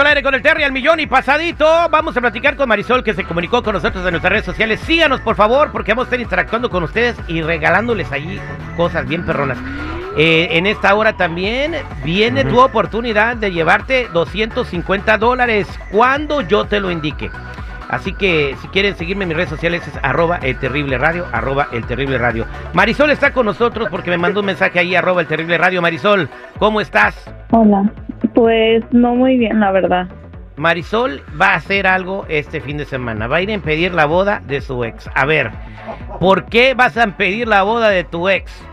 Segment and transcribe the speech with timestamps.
[0.00, 1.66] al aire con el Terry al millón y pasadito.
[1.90, 4.80] Vamos a platicar con Marisol que se comunicó con nosotros en nuestras redes sociales.
[4.80, 8.40] Síganos por favor porque vamos a estar interactuando con ustedes y regalándoles allí
[8.76, 9.58] cosas bien perronas.
[10.16, 11.74] Eh, en esta hora también
[12.04, 17.30] viene tu oportunidad de llevarte 250 dólares cuando yo te lo indique.
[17.88, 21.68] Así que si quieren seguirme en mis redes sociales es arroba el terrible radio, arroba
[21.72, 22.46] el terrible radio.
[22.72, 25.82] Marisol está con nosotros porque me mandó un mensaje ahí, arroba el terrible radio.
[25.82, 27.14] Marisol, ¿cómo estás?
[27.50, 27.90] Hola.
[28.34, 30.08] Pues no muy bien, la verdad.
[30.56, 33.26] Marisol va a hacer algo este fin de semana.
[33.26, 35.10] Va a ir a impedir la boda de su ex.
[35.14, 35.50] A ver,
[36.20, 38.64] ¿por qué vas a impedir la boda de tu ex?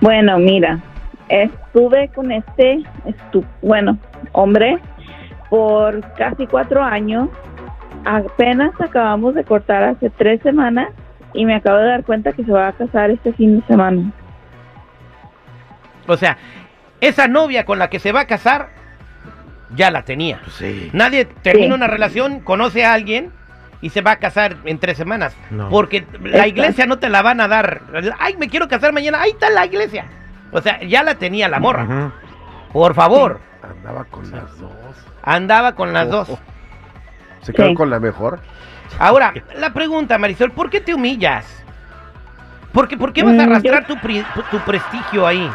[0.00, 0.80] Bueno, mira,
[1.28, 3.98] estuve con este, estu bueno,
[4.32, 4.78] hombre
[5.50, 7.28] por casi cuatro años.
[8.04, 10.88] Apenas acabamos de cortar hace tres semanas
[11.34, 14.12] y me acabo de dar cuenta que se va a casar este fin de semana.
[16.06, 16.38] O sea,
[17.00, 18.70] esa novia con la que se va a casar
[19.74, 20.40] ya la tenía.
[20.56, 20.90] Sí.
[20.92, 21.72] Nadie termina Sí.
[21.74, 23.32] una relación, conoce a alguien
[23.80, 25.36] y se va a casar en tres semanas.
[25.50, 25.68] No.
[25.68, 27.82] Porque la iglesia no te la van a dar.
[28.18, 29.20] Ay, me quiero casar mañana.
[29.20, 30.06] Ahí está la iglesia.
[30.52, 32.12] O sea, ya la tenía la morra.
[32.72, 33.40] Por favor.
[33.62, 34.72] Andaba con las dos.
[35.22, 36.28] Andaba con las dos.
[37.42, 37.74] ¿Se quedó Sí.
[37.74, 38.40] con la mejor?
[38.98, 41.44] Ahora, la pregunta, Marisol, ¿por qué te humillas?
[42.72, 45.50] ¿Por qué, por qué vas a Mm, arrastrar tu, tu prestigio ahí?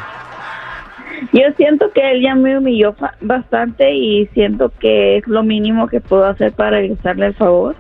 [1.34, 6.00] Yo siento que él ya me humilló bastante y siento que es lo mínimo que
[6.00, 7.76] puedo hacer para regresarle el favor.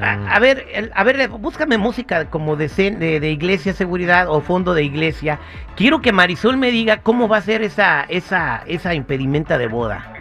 [0.00, 4.72] A, a ver, a ver, búscame música como de, de, de iglesia seguridad o fondo
[4.74, 5.40] de iglesia.
[5.76, 10.14] Quiero que Marisol me diga cómo va a ser esa, esa, esa impedimenta de boda.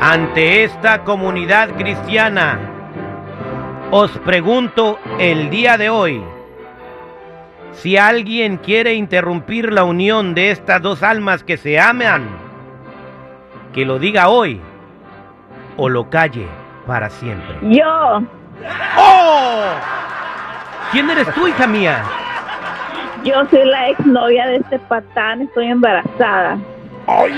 [0.00, 2.58] Ante esta comunidad cristiana,
[3.92, 6.24] os pregunto el día de hoy,
[7.70, 12.26] si alguien quiere interrumpir la unión de estas dos almas que se aman,
[13.72, 14.60] que lo diga hoy
[15.76, 16.46] o lo calle
[16.86, 17.56] para siempre.
[17.62, 18.22] Yo,
[18.96, 19.64] ¡Oh!
[20.92, 22.02] ¿Quién eres tú, hija mía?
[23.24, 26.58] yo soy la exnovia de este patán, estoy embarazada.
[27.06, 27.32] ¡Ay,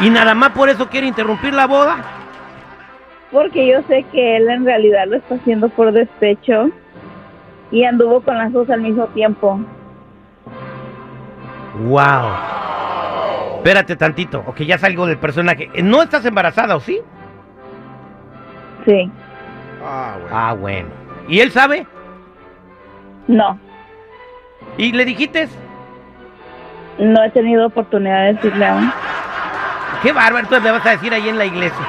[0.00, 1.96] ¿Y nada más por eso quiere interrumpir la boda?
[3.32, 6.70] Porque yo sé que él en realidad lo está haciendo por despecho
[7.70, 9.60] y anduvo con las dos al mismo tiempo.
[11.84, 12.32] ¡Wow!
[13.60, 15.68] Espérate tantito, ok, ya salgo del personaje.
[15.82, 16.98] ¿No estás embarazada o sí?
[18.86, 19.10] Sí,
[19.84, 20.36] Ah, bueno.
[20.36, 20.88] Ah, bueno.
[21.28, 21.86] ¿Y él sabe?
[23.28, 23.58] no,
[24.78, 25.46] ¿Y le dijiste?
[26.98, 28.90] no he tenido oportunidad de decirle aún.
[30.02, 31.86] Qué bárbaro, entonces le vas a decir ahí en la iglesia.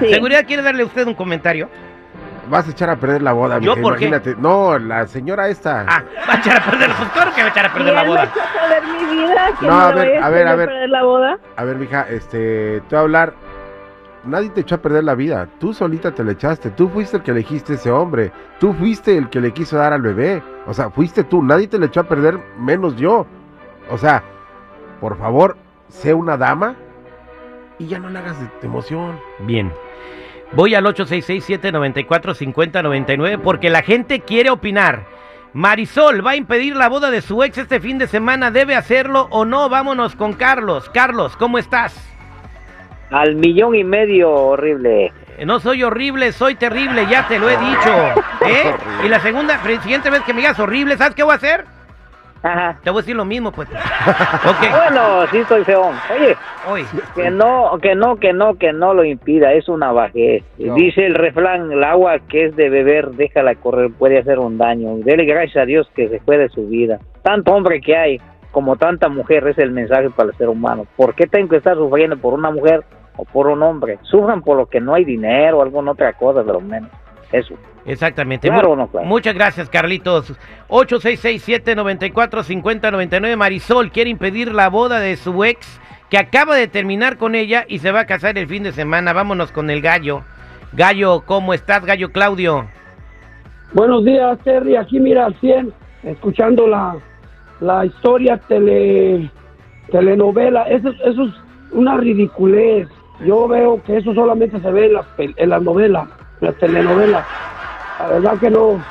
[0.00, 0.08] Sí.
[0.12, 1.68] ¿Seguridad quiere darle a usted un comentario?
[2.48, 4.06] Vas a echar a perder la boda, ¿Yo por qué?
[4.06, 4.36] imagínate.
[4.40, 5.86] No, la señora esta.
[5.88, 7.94] Ah, va a echar a perder, pues claro que va a echar a Y perder
[7.94, 8.22] la boda.
[8.22, 10.68] a perder mi vida, que No, no, a ver, voy a ver, a ver.
[10.68, 11.38] perder la boda.
[11.56, 13.34] A ver, mija, este, te voy a hablar.
[14.24, 15.48] Nadie te echó a perder la vida.
[15.58, 16.70] Tú solita te la echaste.
[16.70, 18.32] Tú fuiste el que elegiste ese hombre.
[18.58, 20.42] Tú fuiste el que le quiso dar al bebé.
[20.66, 21.42] O sea, fuiste tú.
[21.42, 23.26] Nadie te le echó a perder, menos yo.
[23.90, 24.22] O sea,
[25.00, 25.58] por favor,
[25.88, 26.74] sé una dama
[27.78, 29.20] y ya no le hagas de, de emoción.
[29.40, 29.70] Bien.
[30.54, 35.02] Voy al 866-794-5099 porque la gente quiere opinar.
[35.52, 38.52] Marisol va a impedir la boda de su ex este fin de semana.
[38.52, 39.68] ¿Debe hacerlo o no?
[39.68, 40.88] Vámonos con Carlos.
[40.90, 41.96] Carlos, ¿cómo estás?
[43.10, 45.12] Al millón y medio, horrible.
[45.44, 47.92] No soy horrible, soy terrible, ya te lo he dicho.
[48.46, 48.72] ¿Eh?
[49.04, 51.64] Y la segunda, la siguiente vez que me digas horrible, ¿sabes qué voy a hacer?
[52.44, 52.78] Ajá.
[52.84, 53.68] Te voy a decir lo mismo, pues.
[54.70, 55.94] Bueno, sí soy feón.
[56.68, 60.44] Oye, que no, que no, que no, que no lo impida, es una bajez.
[60.58, 60.74] No.
[60.74, 64.96] Dice el refrán, el agua que es de beber, déjala correr, puede hacer un daño.
[64.98, 66.98] Dele gracias a Dios que se fue de su vida.
[67.22, 68.20] Tanto hombre que hay,
[68.50, 70.86] como tanta mujer, es el mensaje para el ser humano.
[70.96, 72.84] ¿Por qué tengo que estar sufriendo por una mujer
[73.16, 73.98] o por un hombre?
[74.02, 76.90] Sufran por lo que no hay dinero o alguna otra cosa, pero menos.
[77.38, 77.54] Eso.
[77.86, 78.48] Exactamente.
[78.48, 79.06] Claro no, claro.
[79.06, 80.32] Muchas gracias, Carlitos.
[80.68, 83.36] 8667-945099.
[83.36, 87.78] Marisol quiere impedir la boda de su ex que acaba de terminar con ella y
[87.78, 89.12] se va a casar el fin de semana.
[89.12, 90.22] Vámonos con el gallo.
[90.72, 92.66] Gallo, ¿cómo estás, Gallo Claudio?
[93.72, 94.76] Buenos días, Terry.
[94.76, 95.72] Aquí mira al 100,
[96.04, 96.96] escuchando la,
[97.60, 99.30] la historia tele,
[99.90, 100.64] telenovela.
[100.64, 101.34] Eso, es- eso es
[101.72, 102.88] una ridiculez.
[103.24, 106.08] Yo veo que eso solamente se ve en las, en las novelas,
[106.44, 107.24] las telenovelas.
[107.98, 108.82] La verdad que no,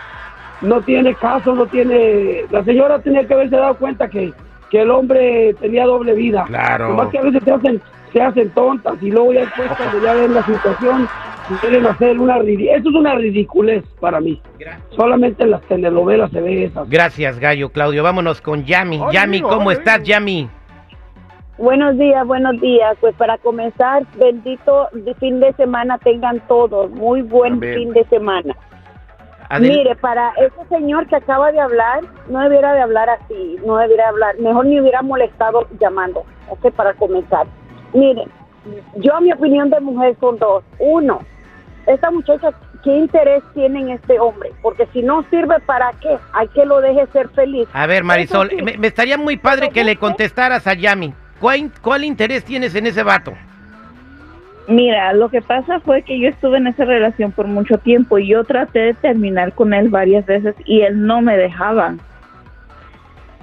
[0.61, 2.45] no tiene caso, no tiene...
[2.51, 4.33] La señora tenía que haberse dado cuenta que,
[4.69, 6.45] que el hombre tenía doble vida.
[6.47, 6.89] Claro.
[6.89, 10.13] Nomás que a veces se hacen, se hacen tontas y luego ya después cuando ya
[10.13, 11.07] ven la situación
[11.61, 12.37] quieren hacer una.
[12.37, 14.41] Eso es una ridiculez para mí.
[14.95, 16.85] Solamente en las telenovelas se ve eso.
[16.89, 18.03] Gracias, Gallo Claudio.
[18.03, 19.01] Vámonos con Yami.
[19.11, 20.03] Yami, ¿cómo estás.
[20.03, 20.49] Yami?
[21.57, 22.97] Buenos días, buenos días.
[22.99, 26.89] Pues para comenzar, bendito de fin de semana tengan todos.
[26.91, 27.75] Muy buen Amén.
[27.75, 28.55] fin de semana.
[29.49, 33.77] Adel- Mire, para ese señor que acaba de hablar, no debiera de hablar así, no
[33.77, 37.45] debiera hablar, mejor ni hubiera molestado llamando, ok, para comenzar.
[37.93, 38.23] Mire,
[38.95, 40.63] yo mi opinión de mujer son dos.
[40.79, 41.19] Uno,
[41.85, 42.49] esta muchacha,
[42.83, 44.51] ¿qué interés tiene en este hombre?
[44.63, 46.17] Porque si no sirve, ¿para qué?
[46.31, 47.67] Hay que lo deje ser feliz.
[47.73, 48.55] A ver, Marisol, sí.
[48.63, 51.13] me, me estaría muy padre que le contestaras a Yami.
[51.39, 53.33] ¿Cuál, ¿Cuál interés tienes en ese vato?
[54.67, 58.27] Mira, lo que pasa fue que yo estuve en esa relación por mucho tiempo y
[58.27, 61.95] yo traté de terminar con él varias veces y él no me dejaba.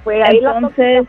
[0.03, 1.07] Pues ahí la Entonces,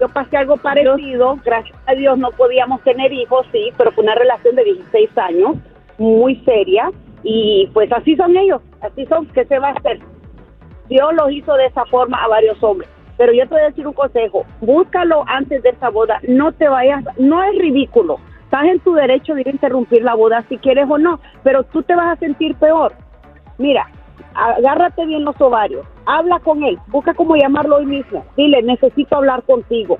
[0.00, 4.14] yo pasé algo parecido, gracias a Dios no podíamos tener hijos, sí, pero fue una
[4.14, 5.56] relación de 16 años,
[5.98, 6.90] muy seria,
[7.24, 9.98] y pues así son ellos, así son, ¿qué se va a hacer?
[10.88, 12.88] Dios los hizo de esa forma a varios hombres,
[13.18, 16.68] pero yo te voy a decir un consejo, búscalo antes de esa boda, no te
[16.68, 20.56] vayas, no es ridículo, estás en tu derecho de ir a interrumpir la boda si
[20.56, 22.94] quieres o no, pero tú te vas a sentir peor.
[23.58, 23.88] Mira,
[24.34, 29.42] agárrate bien los ovarios, habla con él, busca cómo llamarlo hoy mismo, dile, necesito hablar
[29.42, 29.98] contigo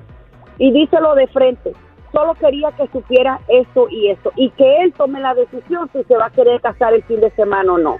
[0.57, 1.73] y díselo de frente.
[2.11, 6.17] Solo quería que supiera esto y esto y que él tome la decisión si se
[6.17, 7.97] va a querer casar el fin de semana o no.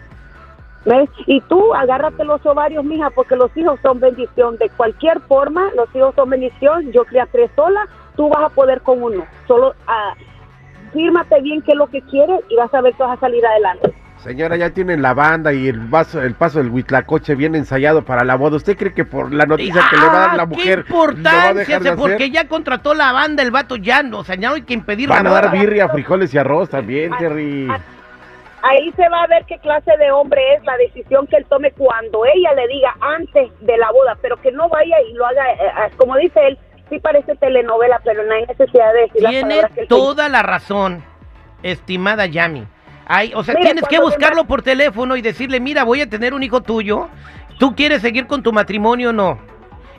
[0.86, 1.10] ¿Ves?
[1.26, 4.58] Y tú agárrate los ovarios, mija, porque los hijos son bendición.
[4.58, 6.92] De cualquier forma, los hijos son bendición.
[6.92, 7.86] Yo crié a tres sola,
[8.16, 9.26] tú vas a poder con uno.
[9.48, 10.14] Solo ah,
[10.94, 13.46] fírmate bien qué es lo que quieres y vas a ver que vas a salir
[13.46, 13.94] adelante.
[14.20, 18.26] Señora, ya tienen la banda y el paso, el paso del huitlacoche bien ensayado para
[18.26, 18.58] la boda.
[18.58, 20.92] ¿Usted cree que por la noticia que le va a dar la Ah, mujer ¿Qué
[20.92, 21.54] lo va a importancia?
[21.54, 21.92] dejar de?
[21.94, 22.32] Porque hacer?
[22.32, 24.20] ya contrató la banda, el vato ya no.
[24.20, 25.62] O sea, ya no hay que impedir Van la a dar boda.
[25.62, 27.70] birria, frijoles y arroz también, Terry.
[28.62, 31.72] Ahí se va a ver qué clase de hombre es la decisión que él tome
[31.72, 35.52] cuando ella le diga antes de la boda, pero que no vaya y lo haga,
[35.54, 36.60] eh, eh, como dice él,
[36.90, 40.28] sí parece telenovela, pero no hay necesidad de decir las Tiene palabras que él toda
[40.28, 41.04] la razón,
[41.64, 42.68] estimada Yami.
[43.12, 46.44] Ay, o sea, tienes que buscarlo por teléfono y decirle, mira, voy a tener un
[46.44, 47.08] hijo tuyo.
[47.58, 49.40] ¿Tú quieres seguir con tu matrimonio o no?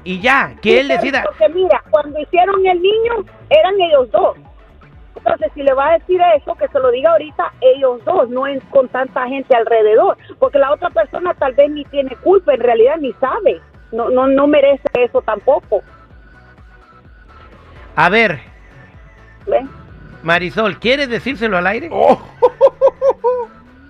[0.05, 1.25] Y ya, que Sí, él decida.
[1.25, 4.37] Porque mira, cuando hicieron el niño, eran ellos dos.
[5.25, 8.47] Entonces, si le va a decir eso, que se lo diga ahorita ellos dos, no
[8.47, 10.17] es con tanta gente alrededor.
[10.39, 13.61] Porque la otra persona tal vez ni tiene culpa, en realidad ni sabe.
[13.93, 15.83] No, no, no merece eso tampoco.
[17.97, 18.41] A ver,
[19.47, 19.65] ¿ves?
[20.23, 21.89] Marisol, ¿quieres decírselo al aire?
[21.93, 22.21] Oh,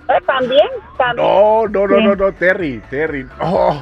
[0.09, 0.67] Eh, También,
[0.99, 1.27] también.
[1.29, 3.27] no, no, no, no, no, Terry, Terry.
[3.41, 3.81] Oh,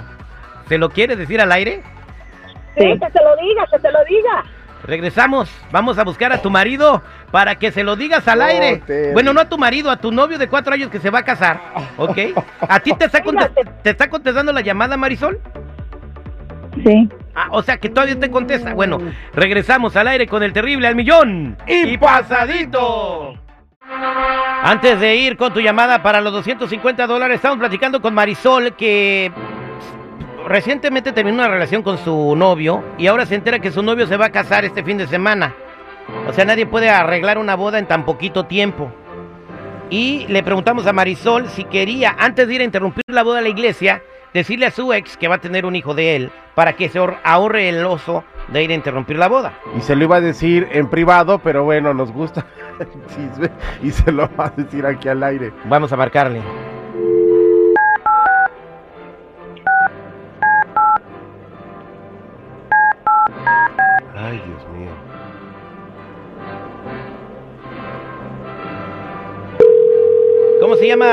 [0.68, 1.82] ¿Se lo quieres decir al aire?
[2.76, 4.44] Sí, que se lo diga, que se lo diga.
[4.84, 9.12] Regresamos, vamos a buscar a tu marido para que se lo digas al aire.
[9.12, 11.24] Bueno, no a tu marido, a tu novio de cuatro años que se va a
[11.24, 11.60] casar,
[11.96, 12.18] ¿ok?
[12.60, 13.22] ¿A ti te está,
[13.82, 15.40] te está contestando la llamada, Marisol?
[16.84, 17.08] sí.
[17.34, 18.74] Ah, o sea que todavía te contesta.
[18.74, 18.98] Bueno,
[19.32, 23.34] regresamos al aire con el terrible al millón y pasadito.
[24.62, 29.30] Antes de ir con tu llamada para los 250 dólares, estamos platicando con Marisol que
[30.46, 34.16] recientemente terminó una relación con su novio y ahora se entera que su novio se
[34.16, 35.54] va a casar este fin de semana.
[36.26, 38.90] O sea, nadie puede arreglar una boda en tan poquito tiempo.
[39.90, 43.42] Y le preguntamos a Marisol si quería, antes de ir a interrumpir la boda a
[43.42, 44.02] la iglesia,
[44.34, 46.98] decirle a su ex que va a tener un hijo de él para que se
[47.00, 49.52] ahor- ahorre el oso de ir a interrumpir la boda.
[49.76, 52.44] y se lo iba a decir en privado, pero bueno, nos gusta
[52.80, 53.50] el chisme
[53.82, 55.52] y se lo va a decir aquí al aire.
[55.64, 56.42] Vamos a marcarle.
[70.88, 71.06] Llama?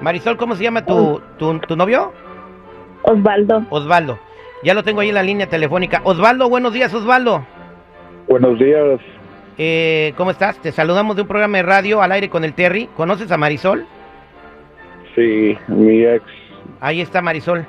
[0.00, 2.12] Marisol, ¿cómo se llama tu, tu, tu novio?
[3.02, 4.18] Osvaldo, Osvaldo.
[4.62, 6.00] Ya lo tengo ahí en la línea telefónica.
[6.04, 7.44] Osvaldo, buenos días, Osvaldo.
[8.28, 9.00] Buenos días.
[9.56, 10.58] Eh, ¿Cómo estás?
[10.58, 12.88] Te saludamos de un programa de radio al aire con el Terry.
[12.96, 13.86] ¿Conoces a Marisol?
[15.14, 16.24] Sí, mi ex.
[16.80, 17.66] Ahí está Marisol.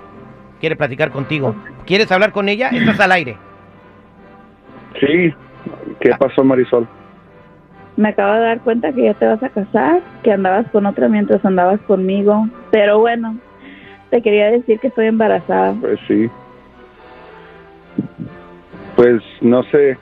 [0.60, 1.56] Quiere platicar contigo.
[1.86, 2.70] ¿Quieres hablar con ella?
[2.70, 3.38] Estás al aire.
[5.00, 5.34] Sí.
[6.00, 6.88] ¿Qué pasó, Marisol?
[8.00, 11.10] Me acabo de dar cuenta que ya te vas a casar, que andabas con otra
[11.10, 12.48] mientras andabas conmigo.
[12.72, 13.36] Pero bueno,
[14.10, 15.76] te quería decir que estoy embarazada.
[15.82, 16.30] Pues sí.
[18.96, 19.98] Pues no sé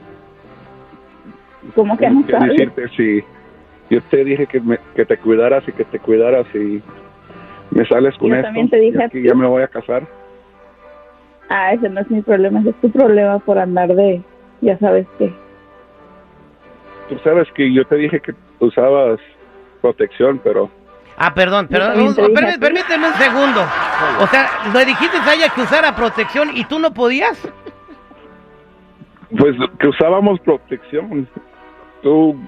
[1.74, 2.50] ¿Cómo que no sabes?
[2.52, 3.24] decirte si
[3.90, 6.80] yo te dije que, me- que te cuidaras y que te cuidaras y
[7.72, 8.46] me sales con Yo esto.
[8.46, 9.24] también te dije ti.
[9.24, 10.04] ya me voy a casar.
[11.50, 14.22] Ah, ese no es mi problema, ese es tu problema por andar de,
[14.62, 15.34] ya sabes qué.
[17.10, 19.20] Tú sabes que yo te dije que usabas
[19.82, 20.70] protección, pero
[21.18, 22.00] Ah, perdón, perdón.
[22.00, 23.62] un- permí- permíteme un segundo.
[24.22, 27.42] O sea, le dijiste a ella que usara protección y tú no podías.
[29.38, 31.28] pues que usábamos protección.
[32.02, 32.40] Tú,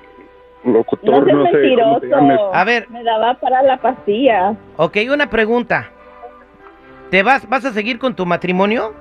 [0.64, 2.28] locutor, No no, seas sé cómo te llames.
[2.28, 2.56] mentiroso.
[2.56, 2.90] A ver.
[2.90, 4.56] Me daba para la pastilla.
[4.78, 5.90] Ok, una pregunta.
[7.10, 8.94] ¿Te vas, vas a seguir con tu matrimonio?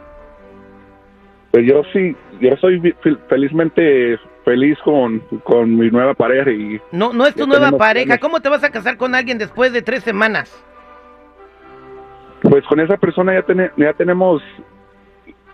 [1.52, 2.80] Pues yo sí, yo soy
[3.28, 4.18] felizmente
[4.48, 8.06] feliz con, con mi nueva pareja y No, no es tu nueva pareja.
[8.06, 8.20] planes.
[8.22, 10.64] ¿Cómo te vas a casar con alguien después de tres semanas?
[12.40, 14.40] pues con esa persona ya, tene- ya tenemos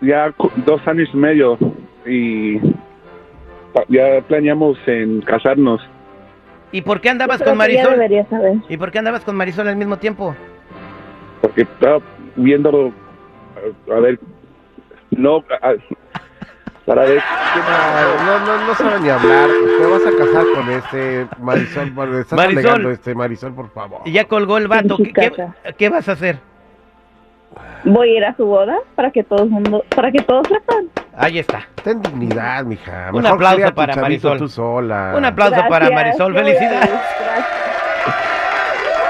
[0.01, 0.33] ya
[0.65, 1.57] dos años y medio
[2.05, 2.59] y
[3.89, 5.81] ya planeamos en casarnos.
[6.71, 7.95] ¿Y por qué andabas con Marisol?
[8.29, 8.53] saber.
[8.69, 10.35] ¿Y por qué andabas con Marisol al mismo tiempo?
[11.41, 11.99] porque estaba
[12.37, 12.91] viéndolo
[13.89, 14.19] a, a ver
[15.11, 15.43] no
[16.85, 19.49] para ver Ay, no, no, no sabe ni hablar.
[19.79, 22.15] Te vas a casar con este Marisol.
[22.19, 22.91] Estás Marisol.
[22.91, 24.01] este Marisol, por favor.
[24.05, 24.97] Y ya colgó el vato.
[24.97, 25.31] ¿Qué, qué,
[25.77, 26.39] qué vas a hacer?
[27.85, 30.89] Voy a ir a su boda para que todo el mundo, para que todos sepan.
[31.15, 31.67] Ahí está.
[31.83, 33.09] Ten dignidad, mija.
[33.13, 34.37] Un Mejor aplauso cría a tu para Marisol.
[34.37, 35.13] Tú sola.
[35.15, 36.33] Un aplauso para Marisol.
[36.33, 36.89] qué Felicidades.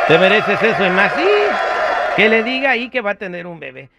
[0.08, 1.12] Te mereces eso y más.
[1.14, 1.28] Sí.
[2.16, 3.90] Que le diga ahí que va a tener un bebé.